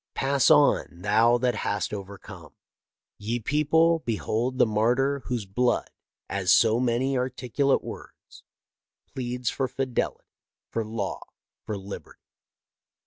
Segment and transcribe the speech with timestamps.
[0.15, 2.53] Pass on, thou that hast overcome.
[3.19, 5.91] Ye people, behold the martyr whose blood,
[6.27, 8.41] as so many articu late words,
[9.13, 10.25] pleads for fidelity,
[10.71, 11.21] for law,
[11.67, 12.17] for liberty."